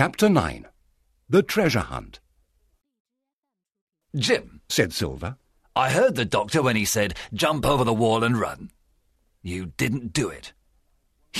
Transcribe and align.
Chapter 0.00 0.30
9 0.30 0.66
The 1.28 1.42
Treasure 1.42 1.80
Hunt 1.80 2.20
Jim, 4.16 4.62
said 4.66 4.94
Silver. 4.94 5.36
I 5.76 5.90
heard 5.90 6.14
the 6.14 6.24
doctor 6.24 6.62
when 6.62 6.74
he 6.74 6.86
said, 6.86 7.18
jump 7.34 7.66
over 7.66 7.84
the 7.84 7.92
wall 7.92 8.24
and 8.24 8.40
run. 8.40 8.70
You 9.42 9.66
didn't 9.76 10.14
do 10.14 10.30
it. 10.30 10.54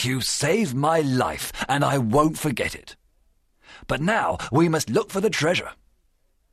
You 0.03 0.21
saved 0.21 0.75
my 0.75 1.01
life, 1.01 1.53
and 1.71 1.83
I 1.83 1.97
won't 1.97 2.37
forget 2.37 2.75
it. 2.75 2.97
But 3.87 4.03
now 4.03 4.37
we 4.53 4.69
must 4.69 4.91
look 4.91 5.11
for 5.11 5.23
the 5.23 5.31
treasure. 5.31 5.71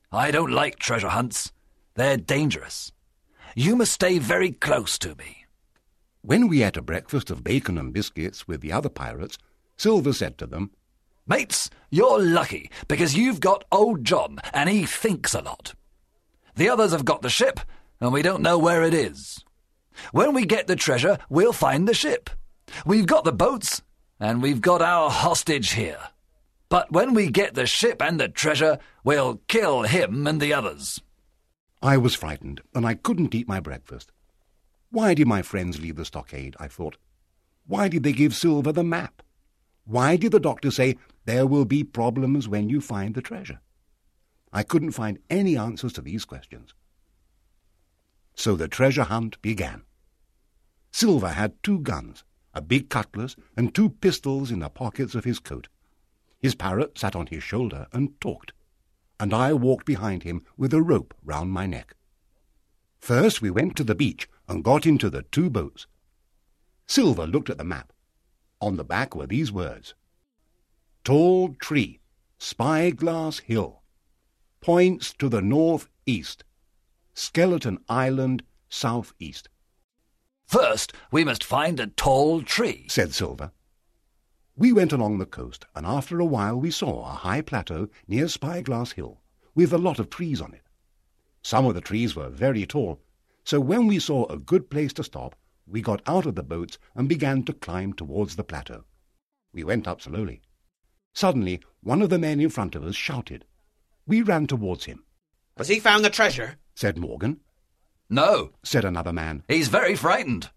I 0.10 0.32
don't 0.32 0.52
like 0.52 0.80
treasure 0.80 1.10
hunts. 1.10 1.52
They're 1.96 2.16
dangerous. 2.16 2.94
You 3.54 3.76
must 3.76 3.92
stay 3.92 4.18
very 4.18 4.54
close 4.54 4.98
to 5.00 5.14
me. 5.16 5.46
When 6.22 6.48
we 6.48 6.64
ate 6.64 6.78
a 6.78 6.82
breakfast 6.82 7.30
of 7.30 7.44
bacon 7.44 7.78
and 7.78 7.92
biscuits 7.92 8.48
with 8.48 8.62
the 8.62 8.72
other 8.72 8.88
pirates, 8.88 9.38
Silver 9.76 10.14
said 10.14 10.38
to 10.38 10.48
them, 10.48 10.72
Mates, 11.28 11.70
you're 11.90 12.20
lucky 12.20 12.72
because 12.88 13.16
you've 13.16 13.40
got 13.40 13.66
old 13.72 14.06
John 14.06 14.40
and 14.54 14.70
he 14.70 14.86
thinks 14.86 15.34
a 15.34 15.42
lot. 15.42 15.74
The 16.56 16.70
others 16.70 16.92
have 16.92 17.06
got 17.06 17.22
the 17.22 17.30
ship 17.30 17.60
and 18.00 18.14
we 18.14 18.22
don't 18.22 18.42
know 18.42 18.58
where 18.58 18.84
it 18.84 18.94
is. 18.94 19.44
When 20.12 20.34
we 20.34 20.46
get 20.46 20.68
the 20.68 20.76
treasure, 20.76 21.18
we'll 21.30 21.54
find 21.54 21.88
the 21.88 21.94
ship. 21.94 22.30
We've 22.86 23.06
got 23.06 23.24
the 23.24 23.34
boats 23.34 23.82
and 24.20 24.42
we've 24.42 24.62
got 24.62 24.82
our 24.82 25.10
hostage 25.10 25.74
here. 25.74 26.00
But 26.70 26.92
when 26.92 27.14
we 27.14 27.30
get 27.30 27.54
the 27.54 27.66
ship 27.66 28.02
and 28.02 28.20
the 28.20 28.28
treasure, 28.28 28.80
we'll 29.04 29.42
kill 29.48 29.84
him 29.84 30.28
and 30.28 30.42
the 30.42 30.54
others. 30.54 31.02
I 31.82 31.98
was 31.98 32.16
frightened, 32.16 32.62
and 32.74 32.86
I 32.86 32.96
couldn't 32.96 33.36
eat 33.36 33.48
my 33.48 33.60
breakfast. 33.60 34.12
Why 34.90 35.14
did 35.14 35.28
my 35.28 35.42
friends 35.44 35.80
leave 35.80 35.96
the 35.96 36.06
stockade? 36.06 36.56
I 36.60 36.68
thought. 36.68 36.98
Why 37.68 37.88
did 37.88 38.04
they 38.04 38.14
give 38.14 38.36
Silver 38.36 38.72
the 38.72 38.84
map? 38.84 39.22
Why 39.88 40.18
did 40.18 40.34
the 40.34 40.40
doctor 40.42 40.70
say 40.70 40.98
there 41.24 41.48
will 41.48 41.64
be 41.64 41.86
problems 41.86 42.46
when 42.46 42.68
you 42.68 42.82
find 42.82 43.16
the 43.16 43.22
treasure? 43.22 43.62
I 44.52 44.64
couldn't 44.64 44.92
find 44.92 45.20
any 45.30 45.56
answers 45.58 45.94
to 45.94 46.02
these 46.02 46.26
questions. 46.26 46.74
So 48.36 48.58
the 48.58 48.68
treasure 48.68 49.04
hunt 49.04 49.42
began. 49.42 49.84
Silver 50.92 51.30
had 51.30 51.64
two 51.64 51.80
guns, 51.80 52.26
a 52.54 52.62
big 52.62 52.90
cutlass, 52.90 53.38
and 53.56 53.74
two 53.74 53.90
pistols 53.90 54.52
in 54.52 54.60
the 54.60 54.70
pockets 54.70 55.16
of 55.16 55.24
his 55.24 55.40
coat. 55.40 55.70
His 56.38 56.54
parrot 56.54 56.98
sat 56.98 57.16
on 57.16 57.28
his 57.28 57.44
shoulder 57.44 57.88
and 57.94 58.20
talked, 58.20 58.52
and 59.22 59.34
I 59.34 59.54
walked 59.54 59.86
behind 59.86 60.24
him 60.24 60.44
with 60.58 60.74
a 60.74 60.82
rope 60.82 61.14
round 61.24 61.52
my 61.52 61.66
neck. 61.66 61.96
First 63.00 63.42
we 63.42 63.50
went 63.50 63.78
to 63.78 63.86
the 63.86 63.96
beach 63.96 64.28
and 64.50 64.66
got 64.66 64.86
into 64.86 65.10
the 65.10 65.22
two 65.22 65.50
boats. 65.50 65.88
Silver 66.88 67.26
looked 67.26 67.50
at 67.50 67.58
the 67.58 67.64
map. 67.64 67.94
On 68.60 68.78
the 68.78 68.84
back 68.84 69.16
were 69.16 69.28
these 69.28 69.52
words 69.52 69.94
Tall 71.04 71.54
tree, 71.56 72.00
spyglass 72.38 73.40
hill, 73.40 73.84
points 74.62 75.14
to 75.14 75.30
the 75.30 75.42
north 75.42 75.88
east, 76.06 76.44
skeleton 77.14 77.80
island 77.88 78.44
south 78.70 79.14
east, 79.20 79.50
First, 80.48 80.94
we 81.12 81.26
must 81.26 81.44
find 81.44 81.78
a 81.78 81.88
tall 81.88 82.42
tree. 82.42 82.86
said 82.88 83.14
Silver. 83.14 83.52
We 84.56 84.72
went 84.72 84.94
along 84.94 85.18
the 85.18 85.26
coast, 85.26 85.66
and 85.76 85.86
after 85.86 86.22
a 86.22 86.26
while 86.26 86.58
we 86.58 86.72
saw 86.72 87.02
a 87.02 87.16
high 87.16 87.42
plateau 87.42 87.90
near 88.08 88.30
Spyglass 88.30 88.94
Hill, 88.94 89.20
with 89.54 89.74
a 89.74 89.78
lot 89.78 90.00
of 90.00 90.10
trees 90.10 90.40
on 90.40 90.54
it. 90.54 90.64
Some 91.42 91.66
of 91.66 91.76
the 91.76 91.82
trees 91.82 92.16
were 92.16 92.30
very 92.30 92.66
tall, 92.66 93.02
so 93.44 93.60
when 93.60 93.88
we 93.88 94.00
saw 94.00 94.26
a 94.28 94.38
good 94.38 94.70
place 94.70 94.94
to 94.94 95.04
stop, 95.04 95.36
we 95.70 95.82
got 95.82 96.02
out 96.08 96.26
of 96.26 96.36
the 96.36 96.44
boats 96.44 96.78
and 96.96 97.10
began 97.10 97.44
to 97.44 97.54
climb 97.54 97.94
towards 97.94 98.36
the 98.36 98.44
plateau. 98.44 98.86
We 99.54 99.64
went 99.64 99.88
up 99.88 100.02
slowly. 100.02 100.42
Suddenly, 101.14 101.62
one 101.82 102.02
of 102.02 102.10
the 102.10 102.20
men 102.20 102.40
in 102.40 102.50
front 102.50 102.76
of 102.76 102.84
us 102.84 102.96
shouted. 102.96 103.46
We 104.06 104.22
ran 104.22 104.48
towards 104.48 104.86
him. 104.86 105.04
Has 105.58 105.68
he 105.68 105.80
found 105.80 106.06
the 106.06 106.10
treasure? 106.10 106.58
Said 106.76 106.98
Morgan. 106.98 107.40
No, 108.10 108.52
Said 108.64 108.86
another 108.86 109.12
man. 109.12 109.44
he's 109.48 109.68
very 109.68 109.96
frightened. 109.96 110.50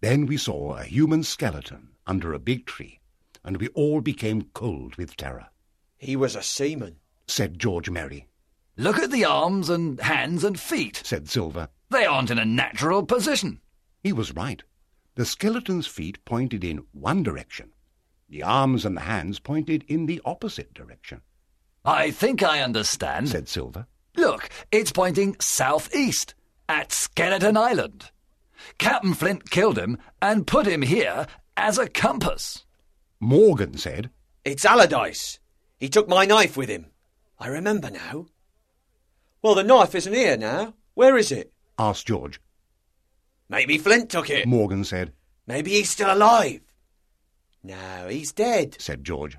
Then 0.00 0.26
we 0.26 0.36
saw 0.36 0.76
a 0.76 0.84
human 0.84 1.22
skeleton 1.22 1.90
under 2.06 2.32
a 2.32 2.38
big 2.38 2.66
tree, 2.66 3.00
and 3.44 3.58
we 3.58 3.68
all 3.68 4.00
became 4.00 4.48
cold 4.54 4.96
with 4.96 5.16
terror. 5.16 5.48
He 5.98 6.16
was 6.16 6.34
a 6.34 6.42
seaman. 6.42 6.96
Said 7.28 7.58
George 7.58 7.90
Merry. 7.90 8.26
Look 8.76 8.98
at 8.98 9.10
the 9.10 9.24
arms 9.24 9.68
and 9.70 10.00
hands 10.00 10.44
and 10.44 10.58
feet. 10.58 11.02
Said 11.04 11.28
Silver. 11.28 11.68
They 11.90 12.04
aren't 12.04 12.30
in 12.30 12.38
a 12.38 12.44
natural 12.44 13.04
position. 13.04 13.60
He 14.06 14.12
was 14.12 14.36
right. 14.36 14.62
The 15.16 15.24
skeleton's 15.24 15.88
feet 15.88 16.24
pointed 16.24 16.62
in 16.62 16.84
one 16.92 17.24
direction. 17.24 17.72
The 18.28 18.44
arms 18.44 18.84
and 18.84 18.96
the 18.96 19.00
hands 19.00 19.40
pointed 19.40 19.84
in 19.88 20.06
the 20.06 20.22
opposite 20.24 20.72
direction, 20.72 21.22
I 21.84 22.12
think 22.12 22.40
I 22.40 22.60
understand. 22.60 23.28
said 23.30 23.48
Silver. 23.48 23.88
Look, 24.14 24.48
it's 24.70 24.92
pointing 24.92 25.34
southeast 25.40 26.36
at 26.68 26.92
Skeleton 26.92 27.56
Island. 27.56 28.12
Captain 28.78 29.12
Flint 29.12 29.50
killed 29.50 29.76
him 29.76 29.98
and 30.22 30.46
put 30.46 30.68
him 30.68 30.82
here 30.82 31.26
as 31.56 31.76
a 31.76 31.88
compass. 31.88 32.64
Morgan 33.18 33.76
said, 33.76 34.10
It's 34.44 34.64
Allardyce. 34.64 35.40
He 35.78 35.88
took 35.88 36.08
my 36.08 36.26
knife 36.26 36.56
with 36.56 36.68
him. 36.68 36.92
I 37.40 37.48
remember 37.48 37.90
now. 37.90 38.26
Well, 39.42 39.56
the 39.56 39.64
knife 39.64 39.96
isn't 39.96 40.14
here 40.14 40.36
now. 40.36 40.74
Where 40.94 41.16
is 41.16 41.32
it? 41.32 41.52
asked 41.76 42.06
George. 42.06 42.40
Maybe 43.56 43.78
Flint 43.78 44.10
took 44.10 44.28
it. 44.28 44.46
Morgan 44.46 44.84
said, 44.84 45.14
Maybe 45.46 45.70
he's 45.70 45.88
still 45.88 46.12
alive. 46.12 46.60
No, 47.62 48.06
he's 48.06 48.30
dead. 48.30 48.76
said 48.78 49.02
George. 49.02 49.38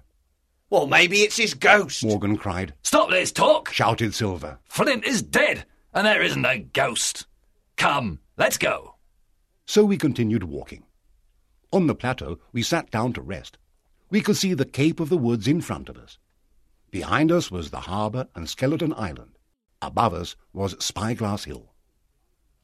Well, 0.71 0.87
maybe 0.87 1.17
it's 1.21 1.37
his 1.37 1.53
ghost. 1.53 2.03
Morgan 2.03 2.35
cried, 2.35 2.73
Stop 2.81 3.11
this 3.11 3.31
talk! 3.31 3.71
shouted 3.71 4.15
Silver. 4.15 4.57
Flint 4.63 5.05
is 5.05 5.21
dead, 5.21 5.65
and 5.93 6.07
there 6.07 6.23
isn't 6.23 6.43
a 6.47 6.57
ghost. 6.57 7.27
Come, 7.75 8.17
let's 8.37 8.57
go. 8.57 8.95
So 9.67 9.85
we 9.85 9.97
continued 9.99 10.45
walking. 10.45 10.85
On 11.71 11.85
the 11.85 11.93
plateau, 11.93 12.39
we 12.51 12.63
sat 12.63 12.89
down 12.89 13.13
to 13.13 13.21
rest. 13.21 13.59
We 14.09 14.21
could 14.21 14.35
see 14.37 14.55
the 14.55 14.65
Cape 14.65 14.99
of 14.99 15.09
the 15.09 15.17
Woods 15.17 15.47
in 15.47 15.61
front 15.61 15.89
of 15.89 15.97
us. 15.97 16.17
Behind 16.89 17.31
us 17.31 17.51
was 17.51 17.69
the 17.69 17.81
harbour 17.81 18.25
and 18.33 18.49
Skeleton 18.49 18.95
Island. 18.97 19.37
Above 19.79 20.15
us 20.15 20.35
was 20.53 20.75
Spyglass 20.83 21.43
Hill. 21.43 21.71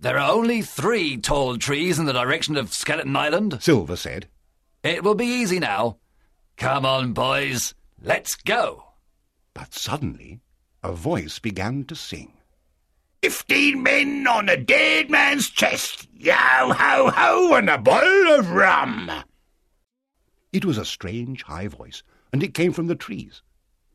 There 0.04 0.20
are 0.20 0.32
only 0.34 0.62
three 0.62 1.16
tall 1.18 1.58
trees 1.58 1.98
in 1.98 2.06
the 2.06 2.12
direction 2.12 2.58
of 2.58 2.74
Skeleton 2.74 3.16
Island. 3.16 3.58
Silver 3.62 3.96
said, 3.96 4.28
It 4.84 5.02
will 5.02 5.16
be 5.16 5.26
easy 5.26 5.60
now. 5.60 5.98
Come 6.58 6.86
on, 6.86 7.14
boys, 7.14 7.74
let's 8.02 8.36
go. 8.36 8.84
but 9.54 9.74
suddenly 9.74 10.42
a 10.84 10.92
voice 10.92 11.40
began 11.40 11.86
to 11.86 11.96
sing. 11.96 12.34
Fifteen 13.22 13.82
men 13.82 14.28
on 14.28 14.50
a 14.50 14.58
dead 14.58 15.10
man's 15.10 15.50
chest. 15.50 16.10
Yo 16.18 16.34
ho 16.34 17.10
ho 17.10 17.56
and 17.56 17.70
a 17.70 17.78
bottle 17.78 18.34
of 18.38 18.52
rum. 18.52 19.10
It 20.52 20.66
was 20.66 20.78
a 20.78 20.84
strange 20.84 21.44
high 21.44 21.70
voice, 21.70 22.04
and 22.34 22.44
it 22.44 22.54
came 22.54 22.74
from 22.74 22.88
the 22.88 22.96
trees. 22.96 23.42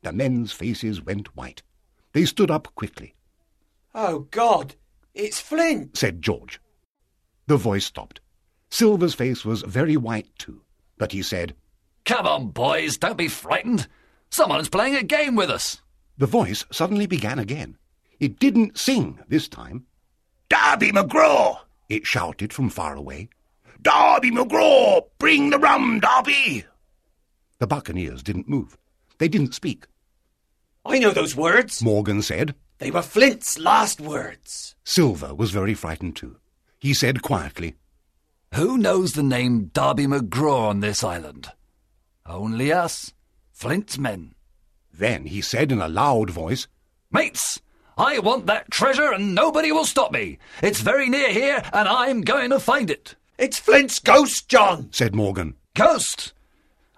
The 0.01 0.13
men's 0.15 0.53
faces 0.53 1.03
went 1.05 1.37
white. 1.37 1.63
They 2.15 2.25
stood 2.25 2.51
up 2.51 2.75
quickly, 2.77 3.15
Oh, 3.95 4.21
God. 4.31 4.77
It's 5.19 5.41
Flint. 5.41 5.97
said 5.97 6.23
George. 6.23 6.61
The 7.49 7.57
voice 7.57 7.85
stopped. 7.85 8.21
Silver's 8.71 9.15
face 9.15 9.45
was 9.45 9.63
very 9.63 9.97
white 9.97 10.29
too, 10.39 10.63
but 10.97 11.11
he 11.11 11.23
said, 11.23 11.57
Come 12.05 12.25
on, 12.25 12.49
boys, 12.51 12.97
don't 12.97 13.19
be 13.19 13.27
frightened. 13.27 13.89
Someone's 14.31 14.69
playing 14.69 14.95
a 14.95 15.03
game 15.03 15.35
with 15.35 15.51
us. 15.51 15.83
The 16.19 16.27
voice 16.27 16.65
suddenly 16.71 17.07
began 17.07 17.41
again. 17.41 17.77
It 18.21 18.39
didn't 18.39 18.79
sing 18.79 19.19
this 19.27 19.49
time. 19.49 19.87
Darby 20.49 20.93
McGraw. 20.93 21.59
It 21.89 22.07
shouted 22.07 22.53
from 22.53 22.71
far 22.71 22.95
away. 22.95 23.29
Darby 23.83 24.31
McGraw. 24.31 25.03
Bring 25.19 25.51
the 25.51 25.59
rum, 25.59 25.99
Darby. 25.99 26.65
The 27.59 27.67
buccaneers 27.67 28.23
didn't 28.23 28.49
move. 28.49 28.79
They 29.19 29.27
didn't 29.27 29.55
speak. 29.55 29.87
I 30.85 31.01
know 31.01 31.11
those 31.11 31.35
words. 31.35 31.83
Morgan 31.83 32.23
said. 32.23 32.55
They 32.79 32.91
were 32.91 33.03
Flint's 33.03 33.59
last 33.59 34.01
words. 34.01 34.77
Silver 34.85 35.35
was 35.35 35.51
very 35.51 35.75
frightened 35.75 36.17
too. 36.17 36.37
He 36.79 36.95
said 36.95 37.23
quietly, 37.23 37.75
Who 38.55 38.79
knows 38.79 39.13
the 39.13 39.23
name 39.23 39.71
Darby 39.75 40.07
McGraw 40.07 40.69
on 40.69 40.81
this 40.81 41.03
island? 41.03 41.51
Only 42.25 42.73
us, 42.73 43.13
Flint's 43.53 43.99
men. 43.99 44.35
Then 44.93 45.27
he 45.27 45.41
said 45.41 45.73
in 45.73 45.81
a 45.81 45.89
loud 45.89 46.31
voice, 46.31 46.69
Mates, 47.11 47.61
I 47.97 48.21
want 48.21 48.47
that 48.47 48.71
treasure 48.71 49.13
and 49.13 49.35
nobody 49.35 49.73
will 49.73 49.85
stop 49.85 50.13
me. 50.13 50.39
It's 50.63 50.81
very 50.81 51.09
near 51.09 51.33
here 51.33 51.63
and 51.73 51.89
I'm 51.89 52.21
going 52.21 52.51
to 52.51 52.61
find 52.61 52.91
it. 52.91 53.17
It's 53.39 53.59
Flint's 53.59 53.99
ghost, 53.99 54.49
John. 54.49 54.89
said 54.93 55.15
Morgan. 55.15 55.55
Ghost! 55.75 56.33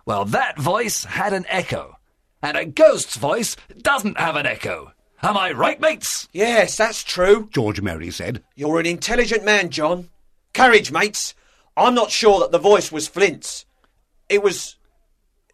Well, 0.05 0.25
that 0.27 0.59
voice 0.59 1.05
had 1.05 1.33
an 1.33 1.45
echo, 1.49 1.97
and 2.43 2.57
a 2.57 2.65
ghost's 2.65 3.17
voice 3.17 3.57
doesn't 3.81 4.19
have 4.19 4.37
an 4.37 4.47
echo. 4.47 4.93
Am 5.23 5.37
I 5.37 5.53
right, 5.53 5.81
mates? 5.81 6.29
Yes, 6.33 6.77
that's 6.77 7.05
true. 7.05 7.49
George 7.53 7.81
Merry 7.81 8.11
said. 8.11 8.43
You're 8.55 8.81
an 8.81 8.87
intelligent 8.87 9.45
man, 9.45 9.69
John. 9.69 10.09
Courage, 10.55 10.91
mates. 10.91 11.35
I'm 11.77 11.95
not 11.95 12.11
sure 12.11 12.41
that 12.41 12.53
the 12.53 12.59
voice 12.59 12.91
was 12.91 13.07
Flint's. 13.07 13.67
It 14.29 14.43
was. 14.43 14.77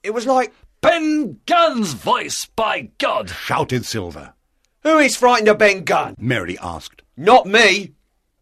It 0.02 0.10
was 0.14 0.26
like. 0.26 0.52
Ben 0.80 1.40
Gunn's 1.46 1.94
voice, 1.94 2.46
by 2.54 2.90
God! 2.98 3.30
shouted 3.30 3.84
Silver. 3.84 4.34
Who 4.82 4.98
is 4.98 5.16
frightened 5.16 5.48
of 5.48 5.58
Ben 5.58 5.82
Gunn? 5.82 6.14
Merry 6.16 6.56
asked. 6.58 7.02
Not 7.16 7.46
me. 7.46 7.94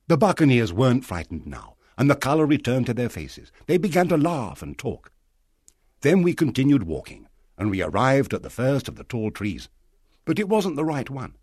The 0.08 0.18
buccaneers 0.18 0.72
weren't 0.72 1.06
frightened 1.06 1.46
now, 1.46 1.76
and 1.96 2.10
the 2.10 2.16
colour 2.16 2.44
returned 2.44 2.84
to 2.86 2.92
their 2.94 3.08
faces. 3.08 3.50
They 3.66 3.78
began 3.78 4.08
to 4.08 4.18
laugh 4.18 4.60
and 4.60 4.76
talk. 4.76 5.10
Then 6.02 6.20
we 6.20 6.34
continued 6.34 6.82
walking, 6.82 7.28
and 7.56 7.70
we 7.70 7.80
arrived 7.80 8.34
at 8.34 8.42
the 8.42 8.50
first 8.50 8.88
of 8.88 8.96
the 8.96 9.04
tall 9.04 9.30
trees. 9.30 9.70
But 10.24 10.38
it 10.38 10.48
wasn't 10.48 10.76
the 10.76 10.84
right 10.84 11.08
one. 11.10 11.36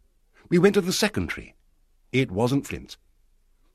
We 0.50 0.58
went 0.58 0.76
to 0.76 0.82
the 0.82 0.94
second 0.94 1.28
tree. 1.28 1.54
It 2.12 2.32
wasn't 2.32 2.68
Flint's. 2.68 2.98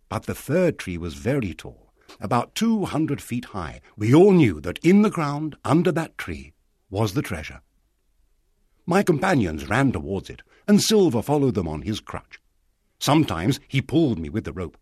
But 0.08 0.24
the 0.24 0.34
third 0.34 0.78
tree 0.78 0.98
was 0.98 1.14
very 1.14 1.54
tall, 1.54 1.92
about 2.20 2.54
two 2.54 2.84
hundred 2.84 3.20
feet 3.20 3.46
high. 3.46 3.80
We 3.96 4.14
all 4.14 4.32
knew 4.32 4.60
that 4.60 4.78
in 4.78 5.02
the 5.02 5.10
ground, 5.10 5.56
under 5.64 5.90
that 5.92 6.18
tree, 6.18 6.52
was 6.90 7.14
the 7.14 7.22
treasure. 7.22 7.60
My 8.84 9.02
companions 9.02 9.68
ran 9.68 9.90
towards 9.90 10.30
it, 10.30 10.42
and 10.68 10.80
Silver 10.82 11.22
followed 11.22 11.54
them 11.54 11.66
on 11.66 11.82
his 11.82 12.00
crutch. 12.00 12.40
Sometimes 12.98 13.58
he 13.66 13.82
pulled 13.82 14.18
me 14.18 14.28
with 14.28 14.44
the 14.44 14.52
rope. 14.52 14.76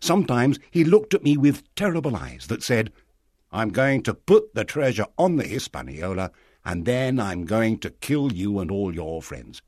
Sometimes 0.00 0.58
he 0.70 0.84
looked 0.84 1.12
at 1.12 1.24
me 1.24 1.36
with 1.36 1.74
terrible 1.74 2.14
eyes 2.14 2.46
that 2.46 2.62
said, 2.62 2.92
I'm 3.50 3.70
going 3.70 4.02
to 4.04 4.14
put 4.14 4.54
the 4.54 4.64
treasure 4.64 5.06
on 5.16 5.36
the 5.36 5.46
Hispaniola, 5.46 6.30
and 6.68 6.84
then 6.84 7.18
I'm 7.18 7.46
going 7.46 7.78
to 7.78 7.88
kill 7.88 8.30
you 8.30 8.58
and 8.58 8.70
all 8.70 8.94
your 8.94 9.22
friends. 9.22 9.62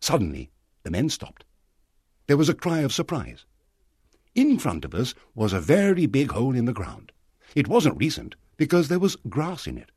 Suddenly, 0.00 0.52
the 0.84 0.90
men 0.92 1.10
stopped. 1.10 1.44
There 2.28 2.36
was 2.36 2.48
a 2.48 2.54
cry 2.54 2.78
of 2.78 2.92
surprise. 2.92 3.44
In 4.36 4.60
front 4.60 4.84
of 4.84 4.94
us 4.94 5.16
was 5.34 5.52
a 5.52 5.58
very 5.58 6.06
big 6.06 6.30
hole 6.30 6.54
in 6.54 6.66
the 6.66 6.72
ground. 6.72 7.10
It 7.56 7.66
wasn't 7.66 7.98
recent, 7.98 8.36
because 8.56 8.86
there 8.86 9.00
was 9.00 9.16
grass 9.28 9.66
in 9.66 9.78
it. 9.78 9.90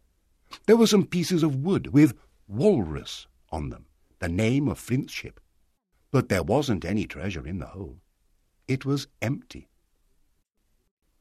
There 0.65 0.77
were 0.77 0.87
some 0.87 1.05
pieces 1.05 1.43
of 1.43 1.63
wood 1.63 1.93
with 1.93 2.17
walrus 2.47 3.27
on 3.51 3.69
them, 3.69 3.85
the 4.17 4.29
name 4.29 4.67
of 4.67 4.79
Flint's 4.79 5.13
ship. 5.13 5.39
But 6.09 6.27
there 6.27 6.41
wasn't 6.41 6.85
any 6.85 7.05
treasure 7.05 7.45
in 7.45 7.59
the 7.59 7.67
hole. 7.67 7.99
It 8.67 8.83
was 8.83 9.05
empty. 9.21 9.67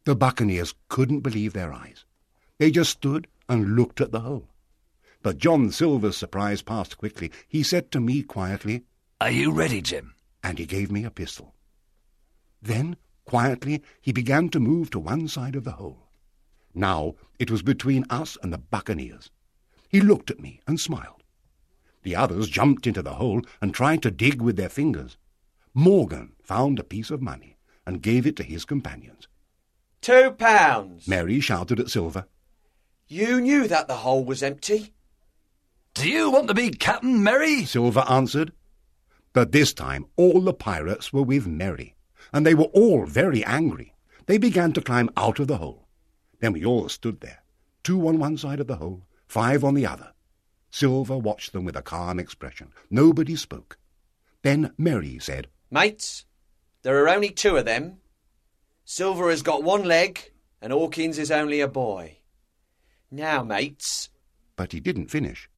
The 0.06 0.16
buccaneers 0.16 0.74
couldn't 0.88 1.20
believe 1.20 1.52
their 1.52 1.74
eyes. 1.74 2.06
They 2.58 2.70
just 2.70 2.90
stood 2.90 3.26
and 3.50 3.74
looked 3.74 4.00
at 4.00 4.12
the 4.12 4.20
hole. 4.20 4.48
But 5.22 5.36
John 5.36 5.70
Silver's 5.72 6.16
surprise 6.16 6.62
passed 6.62 6.96
quickly. 6.96 7.30
He 7.48 7.62
said 7.62 7.90
to 7.90 8.00
me 8.00 8.22
quietly, 8.22 8.84
Are 9.20 9.30
you 9.30 9.52
ready, 9.52 9.82
Jim? 9.82 10.14
and 10.42 10.58
he 10.58 10.64
gave 10.64 10.90
me 10.90 11.04
a 11.04 11.10
pistol. 11.10 11.54
Then, 12.62 12.96
quietly, 13.26 13.82
he 14.00 14.12
began 14.12 14.48
to 14.50 14.60
move 14.60 14.88
to 14.90 14.98
one 14.98 15.28
side 15.28 15.54
of 15.54 15.64
the 15.64 15.72
hole. 15.72 16.08
Now 16.72 17.16
it 17.38 17.50
was 17.50 17.62
between 17.62 18.06
us 18.08 18.38
and 18.42 18.52
the 18.52 18.58
buccaneers. 18.58 19.30
He 19.88 20.00
looked 20.00 20.30
at 20.30 20.40
me 20.40 20.60
and 20.66 20.80
smiled. 20.80 21.22
The 22.04 22.16
others 22.16 22.48
jumped 22.48 22.86
into 22.86 23.02
the 23.02 23.14
hole 23.14 23.42
and 23.60 23.74
tried 23.74 24.02
to 24.04 24.10
dig 24.10 24.40
with 24.40 24.56
their 24.56 24.70
fingers. 24.70 25.18
Morgan 25.74 26.32
found 26.42 26.78
a 26.78 26.84
piece 26.84 27.10
of 27.10 27.20
money 27.20 27.58
and 27.86 28.00
gave 28.00 28.26
it 28.26 28.36
to 28.36 28.42
his 28.42 28.64
companions. 28.64 29.28
Two 30.00 30.30
pounds. 30.30 31.06
Merry 31.06 31.40
shouted 31.40 31.78
at 31.78 31.90
Silver. 31.90 32.26
You 33.12 33.40
knew 33.40 33.66
that 33.66 33.88
the 33.88 33.96
hole 33.96 34.24
was 34.24 34.40
empty? 34.40 34.94
Do 35.94 36.08
you 36.08 36.30
want 36.30 36.46
to 36.46 36.54
be 36.54 36.70
Captain 36.70 37.24
Merry? 37.24 37.64
Silver 37.64 38.04
answered. 38.08 38.52
But 39.32 39.50
this 39.50 39.72
time 39.72 40.06
all 40.14 40.40
the 40.40 40.54
pirates 40.54 41.12
were 41.12 41.24
with 41.24 41.44
Merry, 41.44 41.96
and 42.32 42.46
they 42.46 42.54
were 42.54 42.70
all 42.72 43.06
very 43.06 43.44
angry. 43.44 43.94
They 44.26 44.38
began 44.38 44.72
to 44.74 44.80
climb 44.80 45.10
out 45.16 45.40
of 45.40 45.48
the 45.48 45.56
hole. 45.56 45.88
Then 46.38 46.52
we 46.52 46.64
all 46.64 46.88
stood 46.88 47.20
there, 47.20 47.42
two 47.82 48.06
on 48.06 48.20
one 48.20 48.36
side 48.36 48.60
of 48.60 48.68
the 48.68 48.76
hole, 48.76 49.02
five 49.26 49.64
on 49.64 49.74
the 49.74 49.88
other. 49.88 50.12
Silver 50.70 51.18
watched 51.18 51.52
them 51.52 51.64
with 51.64 51.74
a 51.74 51.82
calm 51.82 52.20
expression. 52.20 52.72
Nobody 52.90 53.34
spoke. 53.34 53.76
Then 54.42 54.72
Merry 54.78 55.18
said, 55.18 55.48
Mates, 55.68 56.26
there 56.82 57.02
are 57.02 57.08
only 57.08 57.30
two 57.30 57.56
of 57.56 57.64
them. 57.64 57.96
Silver 58.84 59.30
has 59.30 59.42
got 59.42 59.64
one 59.64 59.82
leg, 59.82 60.30
and 60.62 60.72
Hawkins 60.72 61.18
is 61.18 61.32
only 61.32 61.60
a 61.60 61.66
boy. 61.66 62.18
Now, 63.10 63.42
mates, 63.42 64.08
but 64.56 64.72
he 64.72 64.78
didn't 64.80 65.10
finish. 65.10 65.48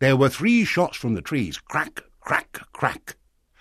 There 0.00 0.16
were 0.16 0.28
three 0.28 0.64
shots 0.64 0.96
from 0.96 1.14
the 1.14 1.22
trees, 1.22 1.58
crack, 1.58 2.02
crack, 2.20 2.58
crack, 2.72 3.16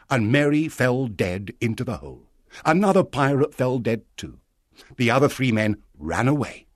and 0.09 0.31
Merry 0.31 0.67
fell 0.67 1.07
dead 1.07 1.53
into 1.59 1.83
the 1.83 1.97
hole. 1.97 2.29
Another 2.65 3.03
pirate 3.03 3.53
fell 3.53 3.79
dead 3.79 4.03
too. 4.15 4.39
The 4.97 5.11
other 5.11 5.27
three 5.29 5.51
men 5.51 5.77
ran 5.97 6.27
away. 6.27 6.67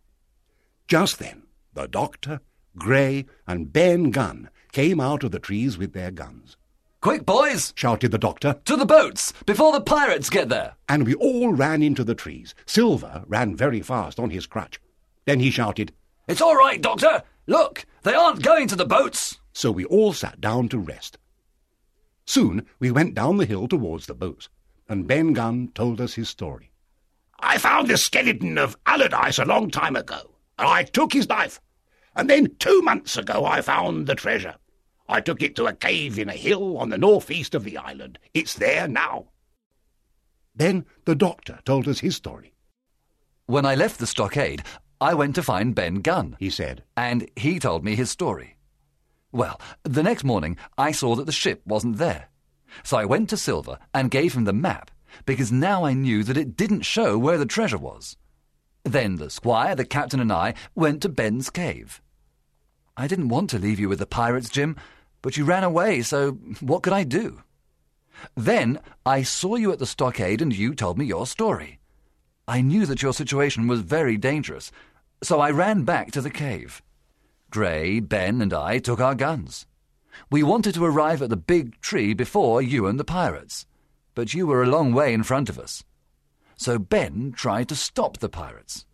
Just 0.87 1.17
then, 1.19 1.43
the 1.73 1.87
doctor, 1.87 2.41
Grey, 2.77 3.25
and 3.47 3.71
Ben 3.71 4.11
Gunn 4.11 4.49
came 4.71 4.99
out 4.99 5.23
of 5.23 5.31
the 5.31 5.39
trees 5.39 5.77
with 5.77 5.93
their 5.93 6.11
guns. 6.11 6.57
Quick, 7.01 7.25
boys! 7.25 7.71
Shouted 7.75 8.11
the 8.11 8.17
doctor, 8.17 8.59
To 8.65 8.75
the 8.75 8.85
boats, 8.85 9.31
before 9.45 9.71
the 9.71 9.81
pirates 9.81 10.29
get 10.29 10.49
there! 10.49 10.75
and 10.89 11.05
we 11.05 11.13
all 11.15 11.53
ran 11.53 11.81
into 11.81 12.03
the 12.03 12.15
trees. 12.15 12.53
Silver 12.65 13.23
ran 13.27 13.55
very 13.55 13.81
fast 13.81 14.19
on 14.19 14.31
his 14.31 14.45
crutch. 14.47 14.79
Then 15.25 15.39
he 15.39 15.49
shouted, 15.51 15.93
It's 16.27 16.41
all 16.41 16.55
right, 16.55 16.81
Doctor! 16.81 17.23
Look, 17.47 17.85
they 18.03 18.13
aren't 18.13 18.41
going 18.43 18.67
to 18.67 18.75
the 18.75 18.85
boats! 18.85 19.39
so 19.55 19.71
we 19.71 19.85
all 19.85 20.11
sat 20.11 20.41
down 20.41 20.67
to 20.67 20.77
rest. 20.77 21.17
Soon 22.25 22.65
we 22.77 22.91
went 22.91 23.15
down 23.15 23.37
the 23.37 23.45
hill 23.45 23.69
towards 23.69 24.05
the 24.05 24.13
boats, 24.13 24.49
and 24.89 25.07
Ben 25.07 25.31
Gunn 25.31 25.69
told 25.73 26.01
us 26.01 26.15
his 26.15 26.27
story. 26.27 26.71
I 27.39 27.57
found 27.57 27.87
the 27.87 27.97
skeleton 27.97 28.57
of 28.57 28.77
Allardyce 28.85 29.39
a 29.39 29.45
long 29.45 29.71
time 29.71 29.95
ago, 29.95 30.35
and 30.59 30.67
I 30.67 30.83
took 30.83 31.13
his 31.13 31.29
knife. 31.29 31.61
And 32.17 32.29
then 32.29 32.53
two 32.59 32.81
months 32.81 33.15
ago 33.17 33.45
I 33.45 33.61
found 33.61 34.07
the 34.07 34.15
treasure. 34.15 34.55
I 35.07 35.21
took 35.21 35.41
it 35.41 35.55
to 35.55 35.67
a 35.67 35.73
cave 35.73 36.19
in 36.19 36.29
a 36.29 36.33
hill 36.33 36.77
on 36.77 36.89
the 36.89 36.97
northeast 36.97 37.55
of 37.55 37.63
the 37.63 37.77
island. 37.77 38.19
It's 38.33 38.55
there 38.55 38.87
now. 38.87 39.27
Then 40.53 40.85
the 41.05 41.15
doctor 41.15 41.59
told 41.63 41.87
us 41.87 41.99
his 41.99 42.15
story. 42.15 42.53
When 43.45 43.65
I 43.65 43.75
left 43.75 43.99
the 43.99 44.07
stockade, 44.07 44.63
I 45.01 45.13
went 45.13 45.35
to 45.35 45.43
find 45.43 45.75
Ben 45.75 45.95
Gunn, 45.95 46.37
He 46.39 46.49
said, 46.49 46.83
and 46.95 47.29
he 47.35 47.59
told 47.59 47.83
me 47.83 47.95
his 47.95 48.09
story. 48.09 48.55
Well, 49.31 49.59
the 49.83 50.03
next 50.03 50.23
morning 50.23 50.57
I 50.77 50.91
saw 50.91 51.15
that 51.15 51.25
the 51.25 51.31
ship 51.31 51.61
wasn't 51.65 51.97
there. 51.97 52.29
So 52.83 52.97
I 52.97 53.05
went 53.05 53.29
to 53.29 53.37
Silver 53.37 53.77
and 53.93 54.11
gave 54.11 54.33
him 54.33 54.45
the 54.45 54.53
map, 54.53 54.91
because 55.25 55.51
now 55.51 55.83
I 55.85 55.93
knew 55.93 56.23
that 56.23 56.37
it 56.37 56.55
didn't 56.55 56.81
show 56.81 57.17
where 57.17 57.37
the 57.37 57.45
treasure 57.45 57.77
was. 57.77 58.17
Then 58.83 59.15
the 59.15 59.29
squire, 59.29 59.75
the 59.75 59.85
captain, 59.85 60.19
and 60.19 60.31
I 60.31 60.53
went 60.75 61.01
to 61.01 61.09
Ben's 61.09 61.49
cave. 61.49 62.01
I 62.95 63.07
didn't 63.07 63.29
want 63.29 63.49
to 63.49 63.59
leave 63.59 63.79
you 63.79 63.89
with 63.89 63.99
the 63.99 64.05
pirates, 64.05 64.49
Jim, 64.49 64.77
but 65.21 65.35
you 65.35 65.43
ran 65.43 65.63
away, 65.63 66.01
so 66.01 66.31
what 66.61 66.83
could 66.83 66.93
I 66.93 67.03
do? 67.03 67.41
Then 68.35 68.79
I 69.05 69.23
saw 69.23 69.55
you 69.55 69.71
at 69.71 69.79
the 69.79 69.85
stockade 69.85 70.41
and 70.41 70.55
you 70.55 70.73
told 70.73 70.97
me 70.97 71.05
your 71.05 71.27
story. 71.27 71.79
I 72.47 72.61
knew 72.61 72.85
that 72.85 73.01
your 73.01 73.13
situation 73.13 73.67
was 73.67 73.81
very 73.81 74.17
dangerous, 74.17 74.71
so 75.23 75.39
I 75.39 75.49
ran 75.49 75.83
back 75.83 76.11
to 76.11 76.21
the 76.21 76.29
cave. 76.29 76.81
Gray, 77.49 77.99
Ben, 77.99 78.41
and 78.41 78.53
I 78.53 78.77
took 78.79 78.99
our 78.99 79.15
guns. 79.15 79.65
We 80.29 80.43
wanted 80.43 80.75
to 80.75 80.85
arrive 80.85 81.21
at 81.21 81.29
the 81.29 81.37
big 81.37 81.79
tree 81.81 82.13
before 82.13 82.61
you 82.61 82.85
and 82.85 82.99
the 82.99 83.03
pirates, 83.03 83.65
but 84.13 84.33
you 84.33 84.45
were 84.45 84.61
a 84.61 84.67
long 84.67 84.93
way 84.93 85.13
in 85.13 85.23
front 85.23 85.49
of 85.49 85.57
us. 85.57 85.83
So 86.55 86.77
Ben 86.77 87.33
tried 87.35 87.67
to 87.69 87.75
stop 87.75 88.17
the 88.17 88.29
pirates. 88.29 88.85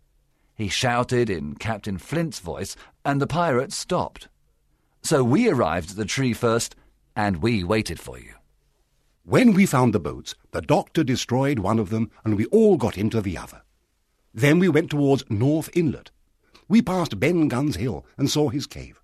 He 0.54 0.68
shouted 0.68 1.28
in 1.28 1.54
Captain 1.56 1.98
Flint's 1.98 2.38
voice, 2.38 2.74
and 3.04 3.20
the 3.20 3.26
pirates 3.26 3.76
stopped. 3.76 4.28
So 5.02 5.22
we 5.22 5.48
arrived 5.48 5.90
at 5.90 5.96
the 5.96 6.04
tree 6.04 6.32
first, 6.32 6.74
and 7.14 7.42
we 7.42 7.64
waited 7.64 8.00
for 8.00 8.18
you. 8.18 8.34
When 9.24 9.52
we 9.54 9.66
found 9.66 9.92
the 9.94 10.00
boats, 10.00 10.34
the 10.50 10.60
doctor 10.62 11.04
destroyed 11.04 11.58
one 11.60 11.78
of 11.78 11.90
them, 11.90 12.10
and 12.24 12.36
we 12.36 12.46
all 12.46 12.76
got 12.76 12.98
into 12.98 13.20
the 13.20 13.38
other. 13.38 13.62
Then 14.34 14.58
we 14.58 14.68
went 14.68 14.90
towards 14.90 15.24
North 15.30 15.70
Inlet. 15.74 16.10
We 16.68 16.82
passed 16.82 17.20
Ben 17.20 17.48
Gunn's 17.48 17.76
Hill 17.76 18.04
and 18.16 18.30
saw 18.30 18.48
his 18.48 18.66
cave. 18.66 19.00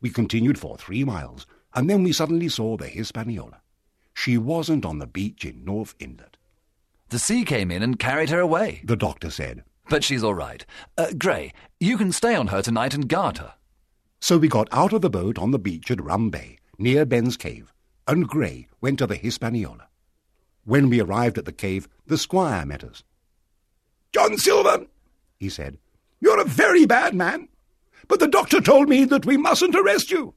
We 0.00 0.10
continued 0.10 0.58
for 0.58 0.76
three 0.76 1.04
miles, 1.04 1.46
and 1.74 1.88
then 1.88 2.02
we 2.02 2.12
suddenly 2.12 2.48
saw 2.48 2.76
the 2.76 2.88
Hispaniola. 2.88 3.60
She 4.12 4.36
wasn't 4.36 4.84
on 4.84 4.98
the 4.98 5.06
beach 5.06 5.44
in 5.44 5.64
North 5.64 5.94
Inlet, 5.98 6.36
The 7.08 7.18
sea 7.18 7.44
came 7.44 7.70
in 7.70 7.82
and 7.82 7.98
carried 7.98 8.30
her 8.30 8.40
away. 8.40 8.82
the 8.84 8.96
doctor 8.96 9.30
said. 9.30 9.64
But 9.88 10.04
she's 10.04 10.24
all 10.24 10.34
right. 10.34 10.64
Uh, 10.96 11.12
Gray, 11.18 11.52
you 11.80 11.96
can 11.96 12.12
stay 12.12 12.34
on 12.34 12.48
her 12.48 12.62
tonight 12.62 12.94
and 12.94 13.08
guard 13.08 13.38
her. 13.38 13.54
So 14.20 14.38
we 14.38 14.48
got 14.48 14.68
out 14.72 14.92
of 14.92 15.02
the 15.02 15.10
boat 15.10 15.38
on 15.38 15.50
the 15.50 15.58
beach 15.58 15.90
at 15.90 16.02
Rum 16.02 16.30
Bay, 16.30 16.58
near 16.78 17.04
Ben's 17.04 17.36
cave, 17.36 17.72
and 18.06 18.28
Gray 18.28 18.68
went 18.80 18.98
to 18.98 19.06
the 19.06 19.16
Hispaniola. 19.16 19.88
When 20.64 20.88
we 20.88 21.00
arrived 21.00 21.38
at 21.38 21.44
the 21.44 21.52
cave, 21.52 21.88
the 22.06 22.18
squire 22.18 22.64
met 22.64 22.84
us. 22.84 23.02
John 24.12 24.38
Silver, 24.38 24.86
He 25.38 25.48
said, 25.48 25.78
you're 26.20 26.40
a 26.40 26.44
very 26.44 26.86
bad 26.86 27.14
man, 27.14 27.48
but 28.08 28.18
the 28.20 28.28
doctor 28.28 28.60
told 28.60 28.88
me 28.88 29.04
that 29.04 29.26
we 29.26 29.36
mustn't 29.36 29.74
arrest 29.74 30.10
you. 30.10 30.34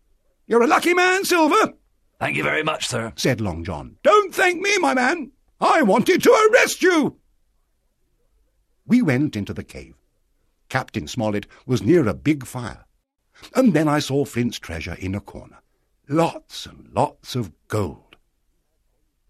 You're 0.48 0.64
a 0.64 0.68
lucky 0.68 0.94
man, 0.94 1.24
Silver. 1.24 1.74
Thank 2.20 2.36
you 2.36 2.44
very 2.44 2.64
much, 2.64 2.88
sir. 2.88 3.14
said 3.16 3.40
Long 3.40 3.64
John. 3.64 3.98
Don't 4.04 4.34
thank 4.34 4.60
me, 4.62 4.78
my 4.80 4.94
man. 4.94 5.32
I 5.62 5.82
wanted 5.84 6.24
to 6.24 6.50
arrest 6.52 6.82
you. 6.82 7.18
We 8.86 9.02
went 9.02 9.36
into 9.36 9.54
the 9.54 9.64
cave. 9.64 9.96
Captain 10.70 11.08
Smollett 11.08 11.48
was 11.66 11.82
near 11.84 12.08
a 12.08 12.14
big 12.14 12.46
fire. 12.46 12.86
And 13.56 13.74
then 13.74 13.88
I 13.88 14.00
saw 14.00 14.26
Flint's 14.26 14.60
treasure 14.60 14.96
in 15.00 15.14
a 15.16 15.20
corner. 15.22 15.60
Lots 16.10 16.66
and 16.66 16.90
lots 16.96 17.36
of 17.36 17.52
gold. 17.68 18.16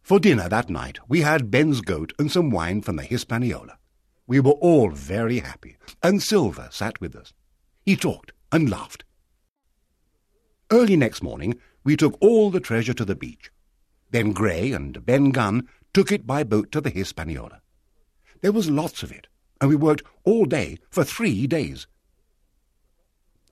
For 0.03 0.19
dinner 0.19 0.47
that 0.47 0.69
night, 0.69 0.99
we 1.07 1.21
had 1.21 1.49
Ben's 1.49 1.81
goat 1.81 2.13
and 2.19 2.31
some 2.31 2.51
wine 2.51 2.83
from 2.83 2.97
the 2.97 3.03
Hispaniola. 3.03 3.79
We 4.27 4.39
were 4.39 4.51
all 4.51 4.91
very 4.91 5.39
happy, 5.39 5.77
and 6.03 6.21
Silver 6.21 6.69
sat 6.71 7.01
with 7.01 7.15
us. 7.15 7.33
He 7.83 7.95
talked 7.95 8.31
and 8.51 8.69
laughed. 8.69 9.05
Early 10.69 10.95
next 10.95 11.23
morning, 11.23 11.59
we 11.83 11.97
took 11.97 12.15
all 12.21 12.51
the 12.51 12.59
treasure 12.59 12.93
to 12.93 13.05
the 13.05 13.15
beach. 13.15 13.49
Ben 14.11 14.31
Gray 14.31 14.71
and 14.71 15.03
Ben 15.03 15.31
Gunn 15.31 15.67
took 15.95 16.11
it 16.11 16.27
by 16.27 16.43
boat 16.43 16.71
to 16.73 16.79
the 16.79 16.91
Hispaniola. 16.91 17.61
There 18.41 18.51
was 18.51 18.69
lots 18.69 19.01
of 19.01 19.11
it, 19.11 19.25
and 19.59 19.71
we 19.71 19.75
worked 19.75 20.03
all 20.25 20.45
day 20.45 20.77
for 20.91 21.03
three 21.03 21.47
days. 21.47 21.87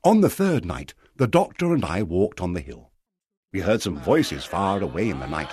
On 0.04 0.22
the 0.22 0.30
third 0.30 0.64
night, 0.64 0.94
the 1.16 1.26
doctor 1.26 1.74
and 1.74 1.84
I 1.84 2.04
walked 2.04 2.40
on 2.40 2.54
the 2.54 2.62
hill. 2.62 2.92
We 3.56 3.62
heard 3.62 3.82
some 3.82 3.98
voices 3.98 4.44
far 4.44 4.82
away 4.82 5.08
in 5.08 5.22
the 5.22 5.28
night. 5.28 5.50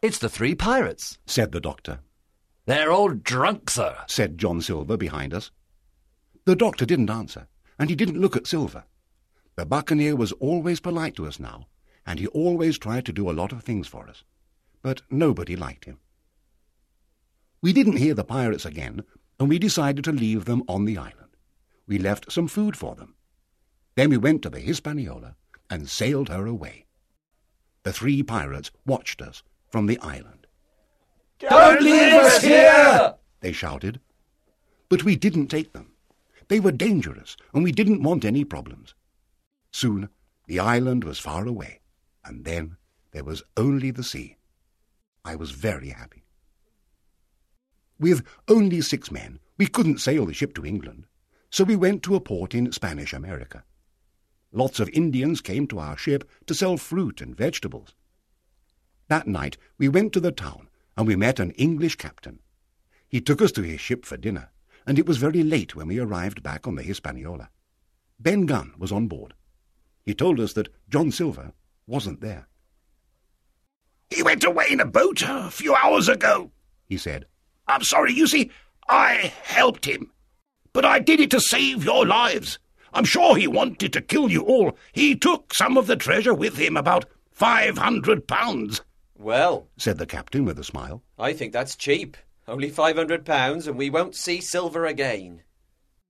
It's 0.00 0.16
the 0.16 0.30
three 0.30 0.54
pirates, 0.54 1.18
said 1.26 1.52
the 1.52 1.60
doctor. 1.60 1.98
They're 2.64 2.90
all 2.90 3.10
drunk, 3.10 3.68
sir, 3.68 3.98
said 4.06 4.38
John 4.38 4.62
Silver 4.62 4.96
behind 4.96 5.34
us. 5.34 5.50
The 6.46 6.56
doctor 6.56 6.86
didn't 6.86 7.10
answer, 7.10 7.48
and 7.78 7.90
he 7.90 7.96
didn't 7.96 8.18
look 8.18 8.34
at 8.34 8.46
Silver. 8.46 8.84
The 9.56 9.66
buccaneer 9.66 10.16
was 10.16 10.32
always 10.32 10.80
polite 10.80 11.16
to 11.16 11.26
us 11.26 11.38
now, 11.38 11.66
and 12.06 12.18
he 12.18 12.28
always 12.28 12.78
tried 12.78 13.04
to 13.04 13.12
do 13.12 13.28
a 13.28 13.36
lot 13.36 13.52
of 13.52 13.62
things 13.62 13.86
for 13.86 14.08
us. 14.08 14.24
But 14.80 15.02
nobody 15.10 15.54
liked 15.54 15.84
him. 15.84 15.98
We 17.60 17.74
didn't 17.74 17.98
hear 17.98 18.14
the 18.14 18.24
pirates 18.24 18.64
again, 18.64 19.02
and 19.40 19.48
we 19.48 19.58
decided 19.58 20.04
to 20.04 20.12
leave 20.12 20.44
them 20.44 20.62
on 20.68 20.84
the 20.84 20.98
island. 20.98 21.34
We 21.86 21.98
left 21.98 22.30
some 22.30 22.46
food 22.46 22.76
for 22.76 22.94
them. 22.94 23.14
Then 23.96 24.10
we 24.10 24.18
went 24.18 24.42
to 24.42 24.50
the 24.50 24.60
Hispaniola 24.60 25.34
and 25.70 25.88
sailed 25.88 26.28
her 26.28 26.46
away. 26.46 26.84
The 27.82 27.92
three 27.92 28.22
pirates 28.22 28.70
watched 28.84 29.22
us 29.22 29.42
from 29.70 29.86
the 29.86 29.98
island. 30.00 30.46
Don't 31.38 31.80
leave 31.80 32.12
us 32.12 32.42
here! 32.42 33.14
They 33.40 33.52
shouted. 33.52 33.98
But 34.90 35.04
we 35.04 35.16
didn't 35.16 35.46
take 35.46 35.72
them. 35.72 35.92
They 36.48 36.60
were 36.60 36.72
dangerous, 36.72 37.36
and 37.54 37.64
we 37.64 37.72
didn't 37.72 38.02
want 38.02 38.26
any 38.26 38.44
problems. 38.44 38.94
Soon 39.72 40.10
the 40.48 40.60
island 40.60 41.02
was 41.02 41.18
far 41.18 41.46
away, 41.46 41.80
and 42.24 42.44
then 42.44 42.76
there 43.12 43.24
was 43.24 43.42
only 43.56 43.90
the 43.90 44.04
sea. 44.04 44.36
I 45.24 45.34
was 45.36 45.52
very 45.52 45.90
happy. 45.90 46.24
With 48.00 48.24
only 48.48 48.80
six 48.80 49.10
men, 49.10 49.40
we 49.58 49.66
couldn't 49.66 50.00
sail 50.00 50.24
the 50.24 50.32
ship 50.32 50.54
to 50.54 50.64
England, 50.64 51.04
so 51.50 51.64
we 51.64 51.76
went 51.76 52.02
to 52.04 52.14
a 52.14 52.20
port 52.20 52.54
in 52.54 52.72
Spanish 52.72 53.12
America. 53.12 53.62
Lots 54.52 54.80
of 54.80 54.88
Indians 54.88 55.42
came 55.42 55.66
to 55.66 55.78
our 55.78 55.98
ship 55.98 56.28
to 56.46 56.54
sell 56.54 56.78
fruit 56.78 57.20
and 57.20 57.36
vegetables. 57.36 57.94
That 59.08 59.26
night 59.26 59.58
we 59.76 59.88
went 59.88 60.14
to 60.14 60.20
the 60.20 60.32
town 60.32 60.70
and 60.96 61.06
we 61.06 61.14
met 61.14 61.38
an 61.38 61.50
English 61.52 61.96
captain. 61.96 62.38
He 63.06 63.20
took 63.20 63.42
us 63.42 63.52
to 63.52 63.62
his 63.62 63.82
ship 63.82 64.06
for 64.06 64.16
dinner, 64.16 64.48
and 64.86 64.98
it 64.98 65.06
was 65.06 65.18
very 65.18 65.42
late 65.42 65.76
when 65.76 65.88
we 65.88 65.98
arrived 65.98 66.42
back 66.42 66.66
on 66.66 66.76
the 66.76 66.82
Hispaniola. 66.82 67.50
Ben 68.18 68.46
Gunn 68.46 68.72
was 68.78 68.92
on 68.92 69.08
board. 69.08 69.34
He 70.06 70.14
told 70.14 70.40
us 70.40 70.54
that 70.54 70.72
John 70.88 71.12
Silver 71.12 71.52
wasn't 71.86 72.22
there. 72.22 72.48
He 74.08 74.22
went 74.22 74.42
away 74.42 74.68
in 74.70 74.80
a 74.80 74.86
boat 74.86 75.22
a 75.22 75.50
few 75.50 75.74
hours 75.74 76.08
ago, 76.08 76.50
he 76.86 76.96
said. 76.96 77.26
I'm 77.70 77.84
sorry, 77.84 78.12
you 78.12 78.26
see, 78.26 78.50
I 78.88 79.32
helped 79.44 79.84
him. 79.84 80.10
But 80.72 80.84
I 80.84 80.98
did 80.98 81.20
it 81.20 81.30
to 81.30 81.40
save 81.40 81.84
your 81.84 82.04
lives. 82.04 82.58
I'm 82.92 83.04
sure 83.04 83.36
he 83.36 83.46
wanted 83.46 83.92
to 83.92 84.00
kill 84.00 84.30
you 84.30 84.42
all. 84.42 84.76
He 84.92 85.14
took 85.14 85.54
some 85.54 85.76
of 85.78 85.86
the 85.86 85.96
treasure 85.96 86.34
with 86.34 86.56
him, 86.56 86.76
about 86.76 87.04
five 87.30 87.78
hundred 87.78 88.26
pounds. 88.26 88.82
Well, 89.16 89.68
said 89.76 89.98
the 89.98 90.06
captain 90.06 90.44
with 90.44 90.58
a 90.58 90.64
smile, 90.64 91.02
I 91.18 91.32
think 91.32 91.52
that's 91.52 91.76
cheap. 91.76 92.16
Only 92.48 92.70
five 92.70 92.96
hundred 92.96 93.24
pounds, 93.24 93.68
and 93.68 93.78
we 93.78 93.90
won't 93.90 94.16
see 94.16 94.40
silver 94.40 94.86
again. 94.86 95.42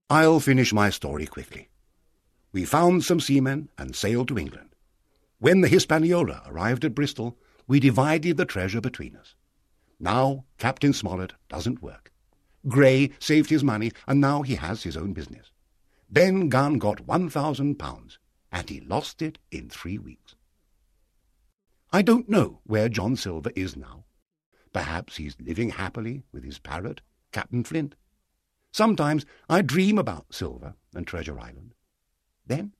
I'll 0.09 0.39
finish 0.39 0.73
my 0.73 0.89
story 0.89 1.27
quickly. 1.27 1.69
We 2.51 2.65
found 2.65 3.03
some 3.03 3.19
seamen 3.19 3.69
and 3.77 3.95
sailed 3.95 4.27
to 4.29 4.39
England. 4.39 4.69
When 5.39 5.61
the 5.61 5.67
Hispaniola 5.67 6.43
arrived 6.47 6.83
at 6.83 6.95
Bristol, 6.95 7.37
we 7.67 7.79
divided 7.79 8.37
the 8.37 8.45
treasure 8.45 8.81
between 8.81 9.15
us. 9.15 9.35
Now 10.01 10.45
Captain 10.57 10.93
Smollett 10.93 11.33
doesn't 11.47 11.83
work. 11.83 12.11
Gray 12.67 13.11
saved 13.19 13.51
his 13.51 13.63
money, 13.63 13.91
and 14.07 14.19
now 14.19 14.41
he 14.41 14.55
has 14.55 14.81
his 14.81 14.97
own 14.97 15.13
business. 15.13 15.51
Ben 16.09 16.49
Gunn 16.49 16.79
got 16.79 17.05
one 17.07 17.29
thousand 17.29 17.77
pounds, 17.77 18.17
and 18.51 18.67
he 18.67 18.81
lost 18.81 19.21
it 19.21 19.37
in 19.51 19.69
three 19.69 19.99
weeks. 19.99 20.33
I 21.93 22.01
don't 22.01 22.27
know 22.27 22.61
where 22.63 22.89
John 22.89 23.15
Silver 23.15 23.51
is 23.55 23.77
now. 23.77 24.05
Perhaps 24.73 25.17
he's 25.17 25.37
living 25.39 25.69
happily 25.69 26.23
with 26.31 26.43
his 26.43 26.57
parrot, 26.57 27.01
Captain 27.31 27.63
Flint. 27.63 27.93
Sometimes 28.71 29.23
I 29.49 29.61
dream 29.61 29.99
about 29.99 30.33
Silver 30.33 30.73
and 30.95 31.05
Treasure 31.05 31.39
Island. 31.39 31.75
Then 32.47 32.73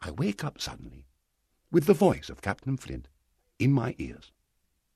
I 0.00 0.10
wake 0.10 0.42
up 0.42 0.60
suddenly 0.60 1.06
with 1.70 1.86
the 1.86 1.94
voice 1.94 2.28
of 2.28 2.42
Captain 2.42 2.76
Flint 2.76 3.06
in 3.58 3.70
my 3.70 3.94
ears. 3.98 4.32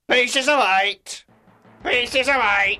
Pieces 0.09 0.49
of 0.49 0.59
eight! 0.81 1.23
Pieces 1.83 2.27
of 2.27 2.35
eight! 2.65 2.79